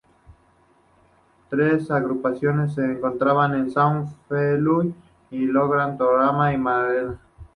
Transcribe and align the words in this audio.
Tres 1.51 1.91
agrupaciones 1.91 2.73
se 2.73 2.83
encontraban 2.83 3.53
en 3.53 3.69
San 3.69 4.07
Feliu 4.27 4.95
de 5.29 5.37
Llobregat, 5.47 5.99
Tarragona 5.99 6.51
y 6.53 6.57
Manresa. 6.57 7.19